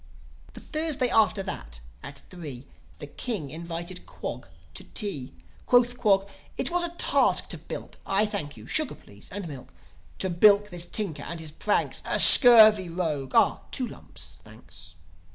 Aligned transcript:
The 0.53 0.59
Thursday 0.61 1.09
after 1.11 1.43
that, 1.43 1.79
at 2.01 2.23
three, 2.31 2.65
The 2.97 3.05
King 3.05 3.51
invited 3.51 4.07
Quog 4.07 4.47
to 4.73 4.83
tea. 4.83 5.31
Quoth 5.67 5.95
Quog, 5.95 6.27
"It 6.57 6.71
was 6.71 6.83
a 6.83 6.95
task 6.95 7.49
to 7.49 7.59
bilk... 7.59 7.99
(I 8.03 8.25
thank 8.25 8.57
you; 8.57 8.65
sugar, 8.65 8.95
please, 8.95 9.29
and 9.31 9.47
milk)... 9.47 9.71
To 10.17 10.29
bilk 10.31 10.71
this 10.71 10.87
Tinker 10.87 11.21
and 11.21 11.39
his 11.39 11.51
pranks. 11.51 12.01
A 12.07 12.17
scurvy 12.17 12.89
rogue!... 12.89 13.33
(Ah, 13.35 13.59
two 13.69 13.85
lumps, 13.87 14.39
thanks.) 14.41 14.95